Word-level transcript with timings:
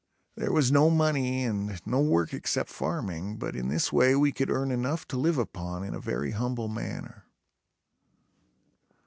There 0.33 0.51
was 0.51 0.71
no 0.71 0.89
money 0.89 1.43
and 1.43 1.79
no 1.85 2.01
work 2.01 2.33
except 2.33 2.71
farming, 2.71 3.37
but 3.37 3.55
in 3.55 3.67
this 3.67 3.93
way 3.93 4.15
we 4.15 4.31
could 4.31 4.49
earn 4.49 4.71
enough 4.71 5.07
to 5.09 5.15
live 5.15 5.37
upon 5.37 5.83
in 5.83 5.93
a 5.93 5.99
very 5.99 6.31
humble 6.31 6.67
manner. 6.69 7.25